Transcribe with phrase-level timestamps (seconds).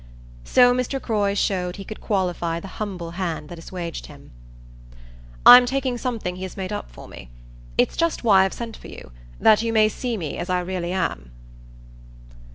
[0.45, 0.99] So Mr.
[0.99, 4.31] Croy showed he could qualify the humble hand that assuaged him.
[5.45, 7.29] "I'm taking something he has made up for me.
[7.77, 10.91] It's just why I've sent for you that you may see me as I really
[10.91, 11.29] am."